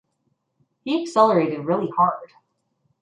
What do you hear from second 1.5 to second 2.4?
really hard.